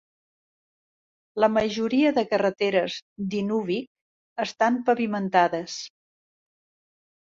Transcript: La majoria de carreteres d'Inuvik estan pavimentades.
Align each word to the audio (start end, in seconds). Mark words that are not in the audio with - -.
La 1.43 1.49
majoria 1.57 2.13
de 2.15 2.23
carreteres 2.31 2.97
d'Inuvik 3.35 3.91
estan 4.49 4.83
pavimentades. 4.89 5.77